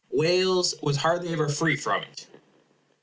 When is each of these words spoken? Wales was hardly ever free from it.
Wales 0.09 0.73
was 0.81 0.95
hardly 0.95 1.31
ever 1.31 1.47
free 1.47 1.75
from 1.75 2.01
it. 2.01 2.25